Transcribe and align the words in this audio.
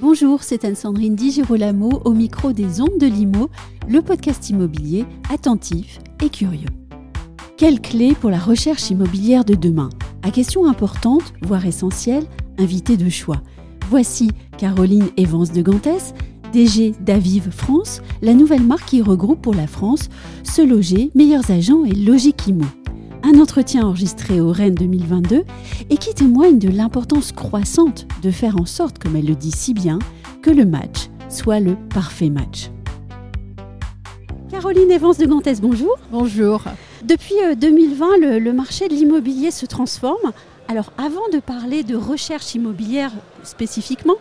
Bonjour, 0.00 0.42
c'est 0.42 0.64
Anne-Sandrine 0.64 1.14
Di 1.14 1.30
Girolamo 1.30 2.00
au 2.04 2.12
micro 2.12 2.52
des 2.52 2.80
Ondes 2.80 2.98
de 2.98 3.06
Limo, 3.06 3.50
le 3.86 4.02
podcast 4.02 4.50
immobilier 4.50 5.04
attentif 5.32 6.00
et 6.20 6.28
curieux. 6.28 6.66
Quelle 7.56 7.80
clé 7.80 8.14
pour 8.14 8.30
la 8.30 8.38
recherche 8.38 8.90
immobilière 8.90 9.44
de 9.44 9.54
demain? 9.54 9.90
À 10.22 10.32
question 10.32 10.68
importante, 10.68 11.34
voire 11.42 11.66
essentielle, 11.66 12.26
invité 12.58 12.96
de 12.96 13.08
choix. 13.08 13.42
Voici 13.88 14.30
Caroline 14.58 15.10
Evans 15.16 15.46
de 15.46 15.62
Gantès, 15.62 16.12
DG 16.52 16.92
d'Aviv 17.00 17.50
France, 17.52 18.02
la 18.20 18.34
nouvelle 18.34 18.64
marque 18.64 18.88
qui 18.88 19.00
regroupe 19.00 19.40
pour 19.40 19.54
la 19.54 19.68
France 19.68 20.08
Se 20.42 20.60
Loger, 20.60 21.12
Meilleurs 21.14 21.52
Agents 21.52 21.84
et 21.84 21.94
Logique 21.94 22.48
Imo. 22.48 22.64
Un 23.22 23.38
entretien 23.38 23.86
enregistré 23.86 24.40
au 24.40 24.50
Rennes 24.50 24.74
2022 24.74 25.44
et 25.88 25.96
qui 25.98 26.14
témoigne 26.14 26.58
de 26.58 26.68
l'importance 26.68 27.30
croissante 27.30 28.08
de 28.22 28.32
faire 28.32 28.60
en 28.60 28.66
sorte, 28.66 28.98
comme 28.98 29.14
elle 29.14 29.26
le 29.26 29.36
dit 29.36 29.52
si 29.52 29.72
bien, 29.72 30.00
que 30.42 30.50
le 30.50 30.66
match 30.66 31.08
soit 31.28 31.60
le 31.60 31.76
parfait 31.94 32.30
match. 32.30 32.70
Caroline 34.50 34.90
Evans 34.90 35.14
de 35.16 35.26
Gantès, 35.26 35.60
bonjour. 35.60 35.96
Bonjour. 36.10 36.62
Depuis 37.04 37.36
2020, 37.56 38.06
le, 38.20 38.38
le 38.40 38.52
marché 38.52 38.88
de 38.88 38.94
l'immobilier 38.94 39.52
se 39.52 39.66
transforme. 39.66 40.32
Alors 40.68 40.92
avant 40.98 41.28
de 41.32 41.38
parler 41.38 41.84
de 41.84 41.94
recherche 41.94 42.54
immobilière 42.56 43.12
spécifiquement, 43.44 44.16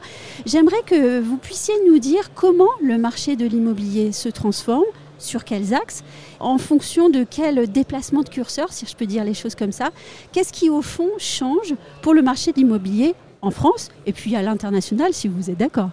j'aimerais 0.45 0.84
que 0.86 1.20
vous 1.20 1.38
puissiez 1.38 1.73
nous 1.88 1.98
dire 1.98 2.34
comment 2.36 2.70
le 2.84 2.99
marché 2.99 3.36
de 3.36 3.48
l'immobilier 3.48 4.12
se 4.12 4.30
transforme, 4.30 4.84
sur 5.17 5.44
quels 5.44 5.73
axes, 5.73 6.03
en 6.39 6.59
fonction 6.59 7.09
de 7.09 7.25
quel 7.28 7.72
déplacement 7.72 8.22
de 8.22 8.30
curseur, 8.30 8.72
si 8.72 8.86
je 8.86 8.95
peux 8.95 9.08
dire 9.08 9.23
les 9.23 9.34
choses 9.34 9.56
comme 9.56 9.72
ça. 9.72 9.89
Qu'est-ce 10.34 10.53
qui 10.53 10.69
au 10.69 10.84
fond 10.84 11.09
change 11.17 11.73
pour 12.03 12.14
le 12.14 12.22
marché 12.22 12.52
de 12.52 12.58
l'immobilier 12.58 13.16
en 13.41 13.50
France 13.50 13.89
et 14.06 14.14
puis 14.14 14.36
à 14.36 14.44
l'international 14.44 15.14
si 15.14 15.28
vous 15.28 15.50
êtes 15.50 15.58
d'accord? 15.58 15.89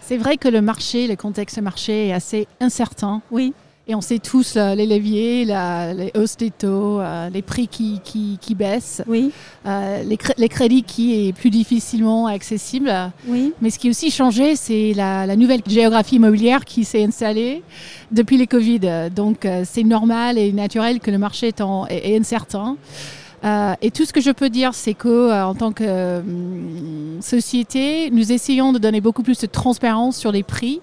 C'est 0.00 0.16
vrai 0.16 0.38
que 0.38 0.48
le 0.48 0.62
marché, 0.62 1.06
le 1.06 1.16
contexte 1.16 1.60
marché 1.60 2.08
est 2.08 2.12
assez 2.12 2.48
incertain. 2.60 3.20
Oui. 3.30 3.52
Et 3.88 3.96
on 3.96 4.00
sait 4.00 4.20
tous 4.20 4.56
euh, 4.56 4.76
les 4.76 4.86
leviers, 4.86 5.44
la, 5.44 5.92
les 5.92 6.12
hausses 6.16 6.36
des 6.36 6.52
taux, 6.52 7.00
euh, 7.00 7.28
les 7.30 7.42
prix 7.42 7.66
qui, 7.66 8.00
qui, 8.04 8.38
qui 8.40 8.54
baissent, 8.54 9.02
Oui, 9.08 9.32
euh, 9.66 10.04
les, 10.04 10.16
cré- 10.16 10.34
les 10.38 10.48
crédits 10.48 10.84
qui 10.84 11.26
est 11.28 11.32
plus 11.32 11.50
difficilement 11.50 12.28
accessibles. 12.28 12.92
oui, 13.26 13.52
Mais 13.60 13.70
ce 13.70 13.80
qui 13.80 13.88
a 13.88 13.90
aussi 13.90 14.12
changé, 14.12 14.54
c'est 14.54 14.92
la, 14.94 15.26
la 15.26 15.34
nouvelle 15.34 15.62
géographie 15.66 16.14
immobilière 16.16 16.64
qui 16.64 16.84
s'est 16.84 17.02
installée 17.02 17.64
depuis 18.12 18.36
les 18.36 18.46
Covid. 18.46 19.10
Donc 19.14 19.44
euh, 19.44 19.64
c'est 19.66 19.82
normal 19.82 20.38
et 20.38 20.52
naturel 20.52 21.00
que 21.00 21.10
le 21.10 21.18
marché 21.18 21.48
est, 21.48 21.60
en- 21.60 21.84
est- 21.88 22.12
est 22.12 22.16
incertain. 22.16 22.76
Euh, 23.44 23.74
et 23.82 23.90
tout 23.90 24.04
ce 24.04 24.12
que 24.12 24.20
je 24.20 24.30
peux 24.30 24.48
dire, 24.48 24.74
c'est 24.74 24.94
que 24.94 25.08
euh, 25.08 25.44
en 25.44 25.56
tant 25.56 25.72
que 25.72 26.20
hum, 26.20 27.18
société, 27.20 28.10
nous 28.12 28.30
essayons 28.30 28.72
de 28.72 28.78
donner 28.78 29.00
beaucoup 29.00 29.24
plus 29.24 29.40
de 29.40 29.46
transparence 29.48 30.16
sur 30.16 30.30
les 30.30 30.44
prix. 30.44 30.80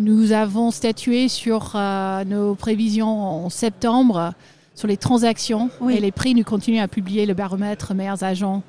Nous 0.00 0.32
avons 0.32 0.70
statué 0.70 1.28
sur 1.28 1.72
euh, 1.74 2.24
nos 2.24 2.54
prévisions 2.54 3.44
en 3.44 3.50
septembre 3.50 4.32
sur 4.74 4.86
les 4.86 4.96
transactions 4.96 5.70
Oui. 5.80 5.94
et 5.96 6.00
les 6.00 6.12
prix. 6.12 6.34
Nous 6.34 6.44
continuons 6.44 6.82
à 6.82 6.88
publier 6.88 7.26
le 7.26 7.34
baromètre 7.34 7.94
meilleurs 7.94 8.22
agents 8.22 8.62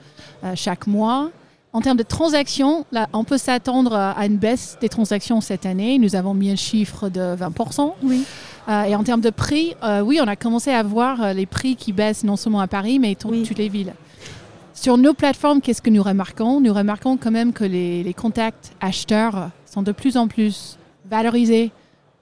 euh, 0.44 0.54
chaque 0.56 0.88
mois. 0.88 1.30
En 1.72 1.82
termes 1.82 1.98
de 1.98 2.04
transactions, 2.04 2.84
là, 2.92 3.08
on 3.14 3.24
peut 3.24 3.38
s'attendre 3.38 3.94
à 3.94 4.26
une 4.26 4.38
baisse 4.38 4.76
des 4.82 4.90
transactions 4.90 5.40
cette 5.40 5.68
année. 5.68 6.00
Nous 6.00 6.16
avons 6.16 6.34
mis 6.34 6.50
un 6.50 6.56
chiffre 6.56 7.10
de 7.10 7.36
20%. 7.36 7.94
oui. 8.04 8.24
Euh, 8.68 8.84
et 8.84 8.96
en 8.96 9.04
termes 9.04 9.22
de 9.22 9.32
prix, 9.32 9.74
euh, 9.84 10.02
oui, 10.02 10.20
on 10.24 10.28
a 10.28 10.36
commencé 10.36 10.70
à 10.72 10.84
voir 10.84 11.34
les 11.34 11.48
prix 11.48 11.76
qui 11.76 11.92
baissent 11.92 12.24
non 12.24 12.36
seulement 12.36 12.60
à 12.60 12.68
Paris, 12.68 13.00
mais 13.00 13.16
dans 13.20 13.30
Oui. 13.30 13.42
toutes 13.44 13.58
les 13.58 13.70
villes. 13.70 13.94
Sur 14.76 14.98
nos 14.98 15.14
plateformes, 15.16 15.60
qu'est-ce 15.60 15.82
que 15.82 15.90
nous 15.90 16.04
remarquons? 16.04 16.60
Nous 16.62 16.72
remarquons 16.74 17.18
quand 17.18 17.32
même 17.32 17.52
que 17.52 17.64
les, 17.64 18.04
les 18.04 18.14
contacts 18.14 18.72
acheteurs 18.80 19.50
sont 19.66 19.82
de 19.82 19.92
plus 19.92 20.18
en 20.18 20.28
plus 20.28 20.78
valorisés 21.10 21.72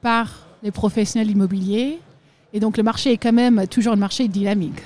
par 0.02 0.48
les 0.64 0.72
professionnels 0.72 1.30
immobiliers. 1.30 2.00
Et 2.54 2.60
donc 2.60 2.78
le 2.78 2.84
marché 2.84 3.12
est 3.12 3.18
quand 3.18 3.34
même 3.34 3.68
toujours 3.68 3.94
un 3.94 3.98
marché 3.98 4.28
dynamique. 4.28 4.82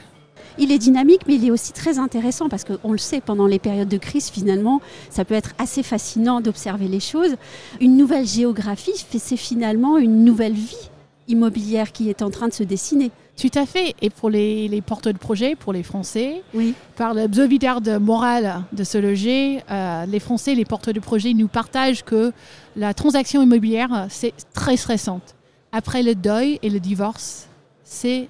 Il 0.58 0.72
est 0.72 0.78
dynamique, 0.78 1.22
mais 1.28 1.36
il 1.36 1.46
est 1.46 1.52
aussi 1.52 1.72
très 1.72 1.98
intéressant 1.98 2.50
parce 2.50 2.66
qu'on 2.66 2.92
le 2.92 2.98
sait, 2.98 3.22
pendant 3.22 3.48
les 3.48 3.60
périodes 3.60 3.88
de 3.88 3.98
crise, 3.98 4.30
finalement, 4.30 4.82
ça 5.10 5.24
peut 5.24 5.34
être 5.34 5.54
assez 5.58 5.82
fascinant 5.82 6.42
d'observer 6.42 6.90
les 6.90 7.00
choses. 7.00 7.36
Une 7.80 7.96
nouvelle 7.96 8.28
géographie, 8.28 8.92
c'est 9.18 9.38
finalement 9.38 9.98
une 9.98 10.26
nouvelle 10.26 10.54
vie 10.54 10.91
immobilière 11.32 11.92
qui 11.92 12.10
est 12.10 12.22
en 12.22 12.30
train 12.30 12.48
de 12.48 12.54
se 12.54 12.64
dessiner. 12.64 13.12
Tout 13.40 13.50
à 13.56 13.66
fait. 13.66 13.96
Et 14.02 14.10
pour 14.10 14.30
les, 14.30 14.68
les 14.68 14.82
porteurs 14.82 15.14
de 15.14 15.18
projets, 15.18 15.56
pour 15.56 15.74
les 15.74 15.84
Français, 15.84 16.44
Oui, 16.54 16.74
par 16.96 17.14
le 17.14 17.28
sauvegarde 17.34 17.90
morale 18.00 18.64
de 18.72 18.84
se 18.84 18.98
loger, 18.98 19.64
euh, 19.72 20.06
les 20.06 20.20
Français, 20.20 20.54
les 20.54 20.66
porteurs 20.66 20.94
de 20.94 21.00
projets 21.00 21.34
nous 21.34 21.48
partagent 21.48 22.04
que 22.04 22.34
la 22.76 22.94
transaction 22.94 23.42
immobilière, 23.42 24.08
c'est 24.10 24.34
très 24.54 24.78
stressante. 24.78 25.36
Après 25.72 26.04
le 26.04 26.16
deuil 26.16 26.60
et 26.62 26.70
le 26.70 26.80
divorce, 26.80 27.48
c'est 27.84 28.28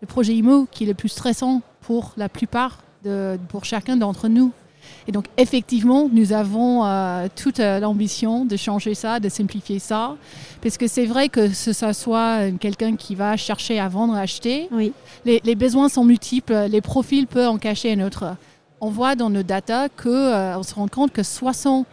le 0.00 0.06
projet 0.06 0.34
IMO 0.34 0.66
qui 0.70 0.84
est 0.84 0.86
le 0.86 0.94
plus 0.94 1.08
stressant 1.08 1.62
pour 1.80 2.12
la 2.16 2.28
plupart, 2.28 2.78
de, 3.04 3.38
pour 3.48 3.64
chacun 3.64 3.96
d'entre 3.96 4.28
nous. 4.28 4.52
Et 5.08 5.12
donc, 5.12 5.26
effectivement, 5.36 6.08
nous 6.12 6.32
avons 6.32 6.84
euh, 6.84 7.26
toute 7.34 7.60
euh, 7.60 7.80
l'ambition 7.80 8.44
de 8.44 8.56
changer 8.56 8.94
ça, 8.94 9.20
de 9.20 9.28
simplifier 9.28 9.78
ça, 9.78 10.16
parce 10.62 10.76
que 10.76 10.86
c'est 10.86 11.06
vrai 11.06 11.28
que 11.28 11.48
ce 11.48 11.72
soit 11.92 12.40
euh, 12.40 12.52
quelqu'un 12.58 12.96
qui 12.96 13.14
va 13.14 13.36
chercher 13.36 13.80
à 13.80 13.88
vendre, 13.88 14.14
à 14.14 14.20
acheter, 14.20 14.68
oui, 14.72 14.92
les, 15.24 15.40
les 15.44 15.54
besoins 15.54 15.88
sont 15.88 16.04
multiples, 16.04 16.66
les 16.70 16.80
profils 16.80 17.26
peuvent 17.26 17.48
en 17.48 17.58
cacher 17.58 17.92
un 17.92 18.06
autre. 18.06 18.36
On 18.82 18.88
voit 18.88 19.14
dans 19.14 19.28
nos 19.28 19.42
data 19.42 19.88
que 19.90 20.08
euh, 20.08 20.58
on 20.58 20.62
se 20.62 20.74
rend 20.74 20.88
compte 20.88 21.12
que 21.12 21.20
78% 21.20 21.84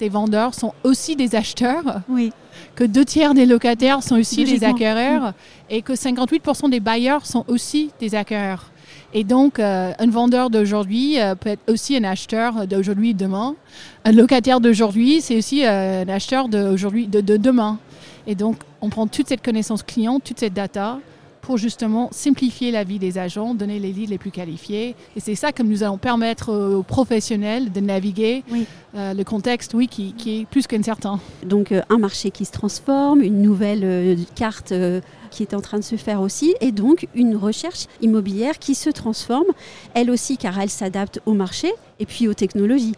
des 0.00 0.08
vendeurs 0.08 0.54
sont 0.54 0.74
aussi 0.82 1.14
des 1.14 1.36
acheteurs, 1.36 2.00
oui. 2.08 2.32
que 2.74 2.82
deux 2.82 3.04
tiers 3.04 3.34
des 3.34 3.46
locataires 3.46 4.02
sont 4.02 4.18
aussi 4.18 4.44
des 4.44 4.64
acquéreurs 4.64 5.32
et 5.68 5.82
que 5.82 5.92
58% 5.92 6.70
des 6.70 6.80
bailleurs 6.80 7.24
sont 7.24 7.44
aussi 7.46 7.92
des 8.00 8.16
acquéreurs. 8.16 8.72
Et 9.12 9.24
donc, 9.24 9.58
euh, 9.58 9.92
un 9.98 10.10
vendeur 10.10 10.50
d'aujourd'hui 10.50 11.20
euh, 11.20 11.34
peut 11.34 11.50
être 11.50 11.70
aussi 11.70 11.96
un 11.96 12.04
acheteur 12.04 12.66
d'aujourd'hui 12.66 13.10
et 13.10 13.14
demain. 13.14 13.56
Un 14.04 14.12
locataire 14.12 14.60
d'aujourd'hui, 14.60 15.20
c'est 15.20 15.36
aussi 15.36 15.66
euh, 15.66 16.04
un 16.04 16.08
acheteur 16.08 16.48
d'aujourd'hui, 16.48 17.06
de, 17.06 17.20
de 17.20 17.36
demain. 17.36 17.78
Et 18.26 18.34
donc, 18.34 18.56
on 18.80 18.88
prend 18.88 19.06
toute 19.06 19.28
cette 19.28 19.42
connaissance 19.42 19.82
client, 19.82 20.20
toute 20.20 20.38
cette 20.38 20.54
data 20.54 20.98
pour 21.40 21.56
justement 21.58 22.08
simplifier 22.12 22.70
la 22.70 22.84
vie 22.84 22.98
des 22.98 23.18
agents, 23.18 23.54
donner 23.54 23.78
les 23.78 23.92
leads 23.92 24.10
les 24.10 24.18
plus 24.18 24.30
qualifiés. 24.30 24.94
Et 25.16 25.20
c'est 25.20 25.34
ça 25.34 25.52
que 25.52 25.62
nous 25.62 25.82
allons 25.82 25.98
permettre 25.98 26.52
aux 26.52 26.82
professionnels 26.82 27.72
de 27.72 27.80
naviguer 27.80 28.44
Oui. 28.50 28.66
euh, 28.94 29.14
le 29.14 29.24
contexte, 29.24 29.74
oui, 29.74 29.88
qui, 29.88 30.12
qui 30.12 30.40
est 30.40 30.44
plus 30.46 30.66
qu'incertain. 30.66 31.18
Donc 31.44 31.72
euh, 31.72 31.80
un 31.88 31.98
marché 31.98 32.30
qui 32.30 32.44
se 32.44 32.52
transforme, 32.52 33.22
une 33.22 33.42
nouvelle 33.42 33.84
euh, 33.84 34.16
carte 34.34 34.72
euh, 34.72 35.00
qui 35.30 35.42
est 35.42 35.54
en 35.54 35.60
train 35.60 35.78
de 35.78 35.84
se 35.84 35.96
faire 35.96 36.20
aussi, 36.20 36.54
et 36.60 36.72
donc 36.72 37.06
une 37.14 37.36
recherche 37.36 37.86
immobilière 38.00 38.58
qui 38.58 38.74
se 38.74 38.90
transforme, 38.90 39.46
elle 39.94 40.10
aussi 40.10 40.36
car 40.36 40.58
elle 40.60 40.70
s'adapte 40.70 41.20
au 41.24 41.34
marché 41.34 41.70
et 42.00 42.06
puis 42.06 42.26
aux 42.26 42.34
technologies. 42.34 42.94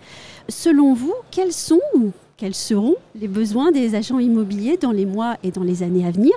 Selon 0.48 0.94
vous, 0.94 1.12
quels 1.30 1.52
sont 1.52 1.80
ou 1.94 2.10
quels 2.42 2.54
seront 2.56 2.96
les 3.14 3.28
besoins 3.28 3.70
des 3.70 3.94
agents 3.94 4.18
immobiliers 4.18 4.76
dans 4.76 4.90
les 4.90 5.06
mois 5.06 5.36
et 5.44 5.52
dans 5.52 5.62
les 5.62 5.84
années 5.84 6.04
à 6.04 6.10
venir 6.10 6.32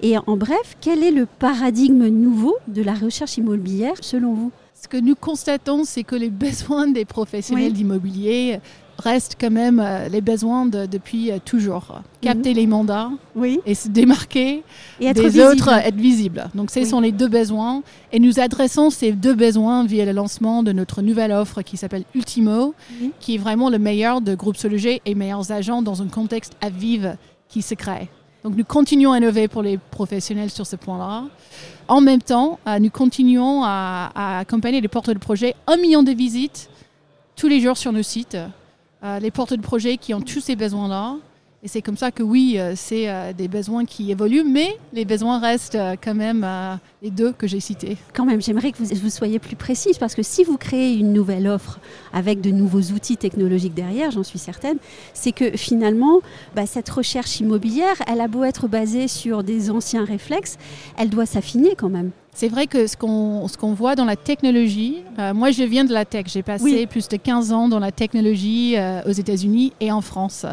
Et 0.00 0.16
en 0.16 0.38
bref, 0.38 0.74
quel 0.80 1.02
est 1.02 1.10
le 1.10 1.26
paradigme 1.26 2.06
nouveau 2.06 2.56
de 2.66 2.80
la 2.82 2.94
recherche 2.94 3.36
immobilière 3.36 3.92
selon 4.00 4.32
vous? 4.32 4.52
Ce 4.74 4.88
que 4.88 4.96
nous 4.96 5.14
constatons, 5.14 5.84
c'est 5.84 6.02
que 6.02 6.16
les 6.16 6.30
besoins 6.46 6.86
des 6.86 7.04
professionnels 7.04 7.66
Oui. 7.66 7.72
d'immobilier 7.74 8.58
restent 9.00 9.36
quand 9.40 9.50
même 9.50 9.80
euh, 9.80 10.08
les 10.08 10.20
besoins 10.20 10.66
de- 10.66 10.86
depuis 10.86 11.32
euh, 11.32 11.38
toujours. 11.44 12.00
Capter 12.20 12.54
les 12.54 12.66
mandats 12.66 13.10
Oui. 13.34 13.58
et 13.66 13.74
se 13.74 13.88
démarquer 13.88 14.62
Et 15.00 15.06
être 15.06 15.16
des 15.16 15.28
visible. 15.28 15.44
autres, 15.46 15.68
être 15.72 15.96
visible. 15.96 16.48
Donc, 16.54 16.70
ce 16.70 16.80
Oui. 16.80 16.86
sont 16.86 17.00
les 17.00 17.10
deux 17.12 17.28
besoins. 17.28 17.82
Et 18.12 18.20
nous 18.20 18.38
adressons 18.38 18.90
ces 18.90 19.12
deux 19.12 19.34
besoins 19.34 19.84
via 19.84 20.04
le 20.04 20.12
lancement 20.12 20.62
de 20.62 20.72
notre 20.72 21.02
nouvelle 21.02 21.32
offre 21.32 21.62
qui 21.62 21.76
s'appelle 21.76 22.04
Ultimo, 22.14 22.74
qui 23.18 23.34
est 23.34 23.38
vraiment 23.38 23.70
le 23.70 23.78
meilleur 23.78 24.20
de 24.20 24.34
Groupe 24.34 24.56
Sologer 24.56 25.02
et 25.04 25.14
meilleurs 25.14 25.50
agents 25.50 25.82
dans 25.82 26.02
un 26.02 26.08
contexte 26.08 26.52
à 26.60 26.70
vivre 26.70 27.16
qui 27.48 27.62
se 27.62 27.74
crée. 27.74 28.08
Donc, 28.44 28.56
nous 28.56 28.64
continuons 28.64 29.12
à 29.12 29.18
innover 29.18 29.48
pour 29.48 29.62
les 29.62 29.76
professionnels 29.90 30.50
sur 30.50 30.66
ce 30.66 30.76
point-là. 30.76 31.24
En 31.88 32.00
même 32.00 32.22
temps, 32.22 32.58
euh, 32.66 32.78
nous 32.78 32.88
continuons 32.90 33.62
à, 33.64 34.10
à 34.14 34.38
accompagner 34.38 34.80
les 34.80 34.88
porteurs 34.88 35.14
de 35.14 35.18
projets. 35.20 35.54
Un 35.66 35.76
million 35.76 36.02
de 36.02 36.12
visites 36.12 36.70
tous 37.36 37.48
les 37.48 37.60
jours 37.60 37.76
sur 37.76 37.92
nos 37.92 38.02
sites. 38.02 38.36
Euh, 39.02 39.18
les 39.18 39.30
porteurs 39.30 39.56
de 39.56 39.62
projets 39.62 39.96
qui 39.96 40.12
ont 40.12 40.20
tous 40.20 40.40
ces 40.40 40.56
besoins-là. 40.56 41.16
Et 41.62 41.68
c'est 41.68 41.82
comme 41.82 41.96
ça 41.96 42.10
que 42.10 42.22
oui, 42.22 42.56
euh, 42.56 42.72
c'est 42.74 43.10
euh, 43.10 43.32
des 43.34 43.48
besoins 43.48 43.84
qui 43.84 44.10
évoluent, 44.10 44.44
mais 44.44 44.76
les 44.94 45.04
besoins 45.04 45.38
restent 45.38 45.78
quand 46.02 46.14
même 46.14 46.46
les 47.02 47.10
deux 47.10 47.32
que 47.32 47.46
j'ai 47.46 47.60
cités. 47.60 47.96
Quand 48.14 48.26
même, 48.26 48.42
j'aimerais 48.42 48.72
que 48.72 48.78
vous, 48.78 48.94
vous, 48.94 49.10
soyez 49.10 49.38
plus 49.38 49.56
précise, 49.56 49.96
parce 49.96 50.14
que 50.14 50.22
si 50.22 50.44
vous 50.44 50.58
créez 50.58 50.94
une 50.94 51.12
nouvelle 51.12 51.48
offre 51.48 51.78
avec 52.12 52.40
de 52.42 52.50
nouveaux 52.50 52.92
outils 52.92 53.16
technologiques 53.16 53.74
derrière, 53.74 54.10
j'en 54.10 54.22
suis 54.22 54.38
certaine, 54.38 54.76
c'est 55.14 55.32
que 55.32 55.56
finalement, 55.56 56.20
bah, 56.54 56.66
cette 56.66 56.88
recherche 56.88 57.40
immobilière, 57.40 57.96
elle 58.06 58.20
a 58.20 58.28
beau 58.28 58.44
être 58.44 58.68
basée 58.68 59.08
sur 59.08 59.44
des 59.44 59.70
anciens 59.70 60.04
réflexes, 60.04 60.58
elle 60.98 61.08
doit 61.08 61.26
s'affiner 61.26 61.74
quand 61.74 61.90
même. 61.90 62.10
C'est 62.32 62.48
vrai 62.48 62.66
que 62.66 62.86
ce 62.86 62.96
qu'on 62.96 63.46
qu'on 63.58 63.74
voit 63.74 63.96
dans 63.96 64.04
la 64.04 64.16
technologie, 64.16 64.98
euh, 65.18 65.34
moi 65.34 65.50
je 65.50 65.62
viens 65.64 65.84
de 65.84 65.92
la 65.92 66.04
tech, 66.04 66.26
j'ai 66.28 66.42
passé 66.42 66.86
plus 66.86 67.08
de 67.08 67.16
15 67.16 67.52
ans 67.52 67.68
dans 67.68 67.80
la 67.80 67.90
technologie 67.90 68.74
euh, 68.76 69.02
aux 69.04 69.12
États-Unis 69.12 69.72
et 69.80 69.90
en 69.90 70.00
France. 70.00 70.46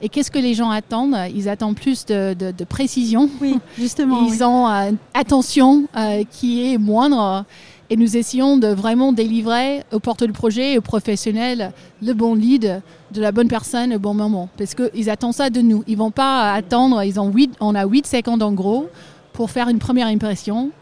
Et 0.00 0.08
qu'est-ce 0.08 0.30
que 0.30 0.38
les 0.38 0.54
gens 0.54 0.70
attendent? 0.70 1.16
Ils 1.34 1.48
attendent 1.48 1.76
plus 1.76 2.06
de, 2.06 2.34
de, 2.34 2.64
précision. 2.64 3.28
Oui, 3.40 3.58
justement. 3.78 4.26
Ils 4.26 4.42
ont 4.44 4.68
euh, 4.68 4.92
attention 5.14 5.86
qui 6.30 6.72
est 6.72 6.78
moindre. 6.78 7.44
Et 7.88 7.96
nous 7.96 8.16
essayons 8.16 8.56
de 8.56 8.66
vraiment 8.66 9.12
délivrer 9.12 9.84
aux 9.92 10.00
porteurs 10.00 10.26
de 10.26 10.32
projet 10.32 10.72
et 10.72 10.78
aux 10.78 10.82
professionnels 10.82 11.70
le 12.02 12.14
bon 12.14 12.34
lead 12.34 12.82
de 13.12 13.20
la 13.20 13.30
bonne 13.30 13.46
personne 13.46 13.94
au 13.94 13.98
bon 14.00 14.12
moment. 14.12 14.48
Parce 14.58 14.74
qu'ils 14.74 15.08
attendent 15.08 15.34
ça 15.34 15.50
de 15.50 15.60
nous. 15.60 15.84
Ils 15.86 15.92
ne 15.92 15.98
vont 15.98 16.10
pas 16.10 16.52
attendre, 16.52 17.04
ils 17.04 17.20
ont 17.20 17.30
8, 17.30 17.54
on 17.60 17.76
a 17.76 17.86
8 17.86 18.06
secondes 18.06 18.42
en 18.42 18.52
gros 18.52 18.88
pour 19.32 19.52
faire 19.52 19.68
une 19.68 19.78
première 19.78 20.08
impression. 20.08 20.72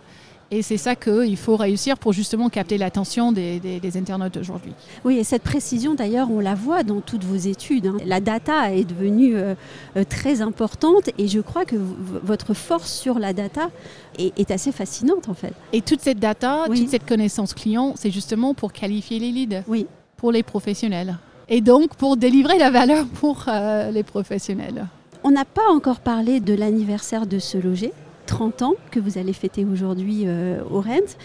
Et 0.51 0.63
c'est 0.63 0.77
ça 0.77 0.95
qu'il 0.95 1.37
faut 1.37 1.57
réussir 1.57 1.99
pour 1.99 2.13
justement 2.13 2.49
capter 2.49 2.79
l'attention 2.79 3.33
des, 3.33 3.81
internautes 3.97 4.37
aujourd'hui. 4.37 4.73
Oui, 5.05 5.19
et 5.19 5.25
cette 5.25 5.43
précision 5.43 5.95
d'ailleurs, 5.95 6.31
on 6.31 6.41
la 6.41 6.55
voit 6.55 6.83
dans 6.83 7.01
toutes 7.01 7.25
vos 7.25 7.37
études. 7.37 7.87
Hein. 7.87 7.97
La 8.05 8.21
data 8.21 8.73
est 8.73 8.85
devenue 8.85 9.37
euh, 9.37 9.55
euh, 9.97 10.05
très 10.05 10.43
importante 10.43 11.11
et 11.19 11.29
je 11.29 11.41
crois 11.41 11.65
que 11.65 11.77
votre 11.77 12.55
force 12.55 12.93
sur 12.93 13.19
la 13.19 13.33
data 13.33 13.71
est, 14.19 14.51
assez 14.51 14.73
fascinante 14.73 15.29
en 15.29 15.35
fait. 15.35 15.53
Et 15.73 15.81
toute 15.81 16.01
cette 16.01 16.19
data, 16.19 16.65
toute 16.67 16.89
cette 16.89 17.07
connaissance 17.07 17.55
client, 17.55 17.95
c'est 17.97 18.11
justement 18.11 18.55
pour 18.55 18.73
qualifier 18.73 19.19
les 19.19 19.31
leads 19.31 19.63
oui. 19.67 19.87
pour 20.17 20.33
les 20.33 20.43
professionnels. 20.43 21.17
Et 21.49 21.61
donc 21.61 21.95
pour 21.97 22.17
délivrer 22.17 22.59
la 22.59 22.71
valeur 22.71 23.07
pour 23.07 23.47
euh, 23.49 23.91
les 23.91 24.03
professionnels. 24.03 24.87
On 25.23 25.31
n'a 25.31 25.45
pas 25.45 25.69
encore 25.71 26.01
parlé 26.01 26.41
de 26.41 26.55
l'anniversaire 26.55 27.27
de 27.27 27.39
ce 27.39 27.59
loger. 27.59 27.93
30 28.27 28.63
ans 28.63 28.75
que 28.91 29.01
vous 29.01 29.19
allez 29.19 29.33
fêter 29.33 29.65
aujourd'hui 29.65 30.25
euh, 30.27 30.63
au 30.71 30.81
Rent. 30.81 31.17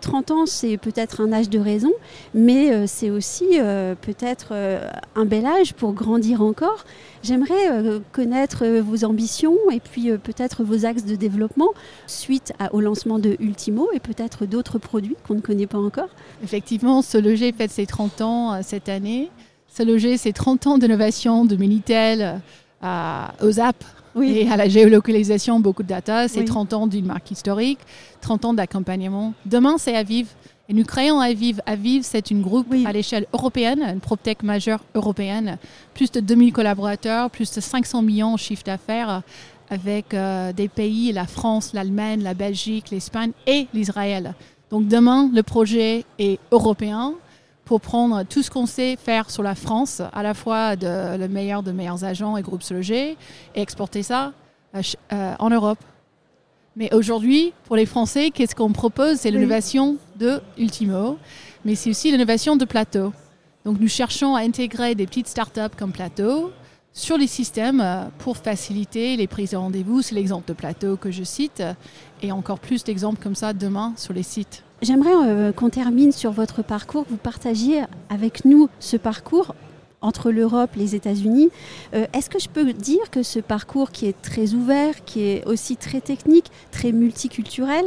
30 0.00 0.30
euh, 0.30 0.34
ans, 0.34 0.46
c'est 0.46 0.76
peut-être 0.76 1.20
un 1.20 1.32
âge 1.32 1.48
de 1.48 1.58
raison, 1.58 1.92
mais 2.34 2.72
euh, 2.72 2.84
c'est 2.86 3.10
aussi 3.10 3.58
peut-être 4.00 4.52
un 5.14 5.24
bel 5.24 5.46
âge 5.46 5.74
pour 5.74 5.92
grandir 5.92 6.42
encore. 6.42 6.84
J'aimerais 7.22 8.00
connaître 8.12 8.66
vos 8.80 9.04
ambitions 9.04 9.56
et 9.70 9.80
puis 9.80 10.10
peut-être 10.18 10.64
vos 10.64 10.86
axes 10.86 11.04
de 11.04 11.16
développement 11.16 11.68
suite 12.06 12.52
au 12.72 12.80
lancement 12.80 13.18
de 13.18 13.36
Ultimo 13.40 13.88
et 13.92 14.00
peut-être 14.00 14.46
d'autres 14.46 14.78
produits 14.78 15.16
qu'on 15.26 15.34
ne 15.34 15.40
connaît 15.40 15.66
pas 15.66 15.78
encore. 15.78 16.08
Effectivement, 16.42 17.02
ce 17.02 17.18
loger 17.18 17.52
fête 17.52 17.70
ses 17.70 17.86
30 17.86 18.20
ans 18.22 18.62
cette 18.62 18.88
année. 18.88 19.30
Ce 19.68 19.82
loger, 19.82 20.16
c'est 20.16 20.32
30 20.32 20.66
ans 20.66 20.78
d'innovation 20.78 21.44
de 21.44 21.56
Minitel 21.56 22.40
aux 22.82 23.60
apps 23.60 23.86
et 24.22 24.50
à 24.50 24.56
la 24.56 24.68
géolocalisation, 24.68 25.60
beaucoup 25.60 25.82
de 25.82 25.88
data. 25.88 26.28
C'est 26.28 26.44
30 26.44 26.72
ans 26.72 26.86
d'une 26.86 27.06
marque 27.06 27.30
historique, 27.30 27.78
30 28.20 28.44
ans 28.46 28.54
d'accompagnement. 28.54 29.34
Demain, 29.46 29.76
c'est 29.78 29.96
Aviv. 29.96 30.28
Et 30.68 30.72
nous 30.72 30.84
créons 30.84 31.18
Aviv. 31.18 31.60
Aviv, 31.66 32.02
c'est 32.04 32.30
une 32.30 32.42
groupe 32.42 32.72
à 32.86 32.92
l'échelle 32.92 33.26
européenne, 33.32 33.82
une 33.82 34.00
PropTech 34.00 34.42
majeure 34.42 34.80
européenne. 34.94 35.58
Plus 35.94 36.12
de 36.12 36.20
2000 36.20 36.52
collaborateurs, 36.52 37.30
plus 37.30 37.52
de 37.52 37.60
500 37.60 38.02
millions 38.02 38.34
en 38.34 38.36
chiffre 38.36 38.62
d'affaires 38.64 39.22
avec 39.68 40.14
euh, 40.14 40.52
des 40.52 40.68
pays, 40.68 41.12
la 41.12 41.26
France, 41.26 41.72
l'Allemagne, 41.72 42.22
la 42.22 42.34
Belgique, 42.34 42.90
l'Espagne 42.90 43.32
et 43.46 43.68
l'Israël. 43.72 44.34
Donc 44.70 44.86
demain, 44.88 45.30
le 45.32 45.42
projet 45.42 46.04
est 46.18 46.38
européen 46.50 47.14
pour 47.70 47.80
prendre 47.80 48.24
tout 48.24 48.42
ce 48.42 48.50
qu'on 48.50 48.66
sait 48.66 48.96
faire 48.96 49.30
sur 49.30 49.44
la 49.44 49.54
France, 49.54 50.02
à 50.12 50.24
la 50.24 50.34
fois 50.34 50.74
de, 50.74 51.16
le 51.16 51.28
meilleur 51.28 51.62
de 51.62 51.70
meilleurs 51.70 52.02
agents 52.02 52.36
et 52.36 52.42
groupes 52.42 52.68
logés, 52.68 53.16
et 53.54 53.62
exporter 53.62 54.02
ça 54.02 54.32
euh, 54.74 54.82
euh, 55.12 55.34
en 55.38 55.50
Europe. 55.50 55.78
Mais 56.74 56.92
aujourd'hui, 56.92 57.52
pour 57.66 57.76
les 57.76 57.86
Français, 57.86 58.32
qu'est-ce 58.34 58.56
qu'on 58.56 58.72
propose? 58.72 59.18
C'est 59.18 59.30
l'innovation 59.30 59.98
de 60.16 60.40
Ultimo, 60.58 61.16
mais 61.64 61.76
c'est 61.76 61.90
aussi 61.90 62.10
l'innovation 62.10 62.56
de 62.56 62.64
Plateau. 62.64 63.12
Donc 63.64 63.78
nous 63.78 63.86
cherchons 63.86 64.34
à 64.34 64.40
intégrer 64.40 64.96
des 64.96 65.06
petites 65.06 65.28
startups 65.28 65.76
comme 65.78 65.92
Plateau 65.92 66.50
sur 66.92 67.16
les 67.16 67.28
systèmes 67.28 67.80
euh, 67.80 68.06
pour 68.18 68.36
faciliter 68.36 69.16
les 69.16 69.28
prises 69.28 69.52
de 69.52 69.58
rendez-vous. 69.58 70.02
C'est 70.02 70.16
l'exemple 70.16 70.48
de 70.48 70.54
Plateau 70.54 70.96
que 70.96 71.12
je 71.12 71.22
cite, 71.22 71.62
et 72.20 72.32
encore 72.32 72.58
plus 72.58 72.82
d'exemples 72.82 73.22
comme 73.22 73.36
ça 73.36 73.52
demain 73.52 73.92
sur 73.96 74.12
les 74.12 74.24
sites. 74.24 74.64
J'aimerais 74.82 75.12
euh, 75.14 75.52
qu'on 75.52 75.68
termine 75.68 76.10
sur 76.10 76.32
votre 76.32 76.62
parcours, 76.62 77.04
que 77.04 77.10
vous 77.10 77.16
partagiez 77.16 77.82
avec 78.08 78.46
nous 78.46 78.70
ce 78.78 78.96
parcours 78.96 79.54
entre 80.00 80.30
l'Europe 80.30 80.70
et 80.76 80.78
les 80.78 80.94
États-Unis. 80.94 81.50
Euh, 81.92 82.06
est-ce 82.14 82.30
que 82.30 82.38
je 82.38 82.48
peux 82.48 82.72
dire 82.72 83.10
que 83.10 83.22
ce 83.22 83.40
parcours 83.40 83.90
qui 83.90 84.06
est 84.06 84.22
très 84.22 84.54
ouvert, 84.54 85.04
qui 85.04 85.20
est 85.20 85.46
aussi 85.46 85.76
très 85.76 86.00
technique, 86.00 86.46
très 86.70 86.92
multiculturel, 86.92 87.84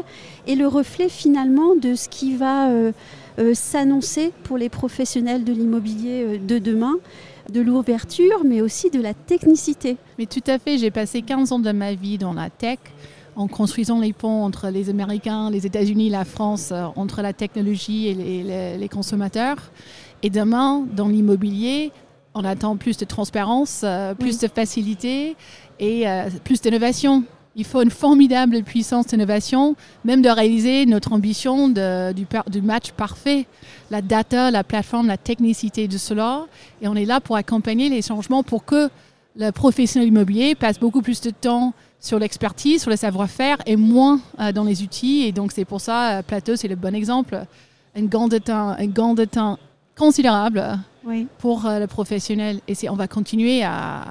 est 0.48 0.54
le 0.54 0.68
reflet 0.68 1.10
finalement 1.10 1.76
de 1.76 1.96
ce 1.96 2.10
qui 2.10 2.36
va 2.36 2.70
euh, 2.70 2.92
s'annoncer 3.56 4.32
pour 4.44 4.60
les 4.60 4.70
professionnels 4.70 5.44
de 5.44 5.52
l'immobilier 5.52 6.38
de 6.38 6.60
demain 6.60 6.94
de 7.52 7.60
l'ouverture, 7.60 8.44
mais 8.46 8.62
aussi 8.62 8.92
de 8.92 9.02
la 9.02 9.16
technicité? 9.16 9.98
Mais 10.20 10.28
tout 10.28 10.44
à 10.46 10.60
fait, 10.60 10.78
j'ai 10.78 10.92
passé 10.92 11.24
15 11.24 11.52
ans 11.52 11.60
de 11.60 11.72
ma 11.72 11.96
vie 11.96 12.20
dans 12.20 12.34
la 12.34 12.52
tech 12.52 12.78
en 13.36 13.48
construisant 13.48 14.00
les 14.00 14.14
ponts 14.14 14.44
entre 14.44 14.70
les 14.70 14.90
Américains, 14.90 15.50
les 15.50 15.66
États-Unis, 15.66 16.10
la 16.10 16.26
France, 16.26 16.70
euh, 16.72 16.86
entre 16.96 17.22
la 17.22 17.34
technologie 17.34 18.08
et 18.08 18.78
les, 18.78 18.90
consommateurs. 18.90 19.58
Et 20.22 20.30
demain, 20.30 20.86
dans 20.96 21.08
l'immobilier, 21.08 21.92
on 22.34 22.44
attend 22.44 22.78
plus 22.78 22.98
de 22.98 23.06
transparence, 23.06 23.82
euh, 23.84 24.14
plus 24.14 24.40
de 24.40 24.48
facilité 24.48 25.36
et 25.80 26.08
euh, 26.08 26.30
plus 26.44 26.62
d'innovation. 26.62 27.24
Il 27.56 27.66
faut 27.66 27.82
une 27.82 27.92
formidable 27.92 28.64
puissance 28.64 29.08
d'innovation, 29.08 29.76
même 30.04 30.22
de 30.22 30.30
réaliser 30.30 30.86
notre 30.86 31.14
ambition 31.14 31.70
du, 31.70 32.26
du, 32.48 32.62
match 32.62 32.92
parfait, 32.92 33.46
la 33.92 34.02
data, 34.02 34.50
la 34.50 34.64
plateforme, 34.64 35.08
la 35.08 35.18
technicité 35.18 35.88
de 35.88 35.98
cela. 36.00 36.48
Et 36.82 36.88
on 36.88 36.96
est 36.96 37.06
là 37.06 37.22
pour 37.22 37.36
accompagner 37.36 37.90
les 37.90 38.02
changements 38.02 38.42
pour 38.42 38.66
que 38.66 38.90
le 39.36 39.52
professionnel 39.52 40.08
immobilier 40.08 40.56
passe 40.56 40.80
beaucoup 40.80 41.04
plus 41.04 41.22
de 41.22 41.30
temps 41.30 41.74
sur 42.04 42.20
l'expertise, 42.20 42.82
sur 42.82 42.92
le 42.92 42.98
savoir-faire 42.98 43.58
et 43.66 43.78
moins 43.78 44.20
euh, 44.40 44.52
dans 44.52 44.66
les 44.66 44.84
outils. 44.84 45.24
Et 45.24 45.32
donc 45.32 45.54
c'est 45.54 45.66
pour 45.66 45.80
ça, 45.82 46.18
euh, 46.18 46.22
Plateau, 46.22 46.56
c'est 46.58 46.68
le 46.68 46.76
bon 46.76 46.94
exemple. 46.94 47.42
Un 47.96 48.04
gain 48.04 48.28
de 48.28 48.38
temps, 48.38 48.76
un 48.78 48.88
gain 48.88 49.14
de 49.14 49.24
temps 49.24 49.58
considérable 49.98 50.80
pour 51.38 51.66
euh, 51.66 51.80
le 51.80 51.88
professionnel. 51.88 52.60
Et 52.68 52.90
on 52.90 52.96
va 52.96 53.08
continuer 53.08 53.64
à, 53.64 54.04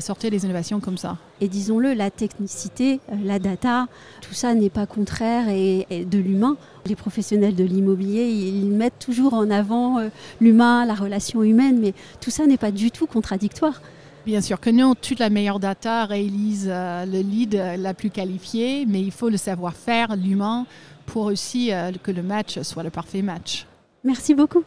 sortir 0.00 0.30
des 0.30 0.44
innovations 0.44 0.80
comme 0.80 0.96
ça. 0.96 1.18
Et 1.42 1.48
disons-le, 1.48 1.92
la 1.92 2.10
technicité, 2.10 3.00
la 3.22 3.38
data, 3.38 3.86
tout 4.22 4.32
ça 4.32 4.54
n'est 4.54 4.70
pas 4.70 4.86
contraire 4.86 5.48
et, 5.50 6.06
de 6.06 6.18
l'humain. 6.18 6.56
Les 6.86 6.96
professionnels 6.96 7.54
de 7.54 7.64
l'immobilier, 7.64 8.30
ils 8.30 8.70
mettent 8.70 8.98
toujours 8.98 9.34
en 9.34 9.50
avant 9.50 9.98
l'humain, 10.40 10.86
la 10.86 10.94
relation 10.94 11.42
humaine, 11.42 11.80
mais 11.80 11.92
tout 12.20 12.30
ça 12.30 12.46
n'est 12.46 12.56
pas 12.56 12.70
du 12.70 12.90
tout 12.90 13.06
contradictoire. 13.06 13.82
Bien 14.26 14.40
sûr 14.40 14.58
que 14.58 14.70
non, 14.70 14.96
toute 14.96 15.20
la 15.20 15.30
meilleure 15.30 15.60
data 15.60 16.04
réalise 16.04 16.66
euh, 16.68 17.06
le 17.06 17.20
lead 17.20 17.54
euh, 17.54 17.76
la 17.76 17.94
plus 17.94 18.10
qualifiée, 18.10 18.84
mais 18.84 19.00
il 19.00 19.12
faut 19.12 19.28
le 19.28 19.36
savoir-faire, 19.36 20.16
l'humain, 20.16 20.66
pour 21.06 21.26
aussi 21.26 21.72
euh, 21.72 21.92
que 22.02 22.10
le 22.10 22.24
match 22.24 22.60
soit 22.62 22.82
le 22.82 22.90
parfait 22.90 23.22
match. 23.22 23.66
Merci 24.02 24.34
beaucoup. 24.34 24.64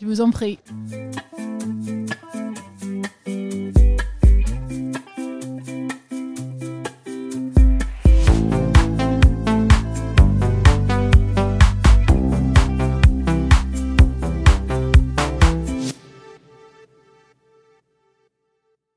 Je 0.00 0.06
vous 0.06 0.22
en 0.22 0.30
prie. 0.30 0.58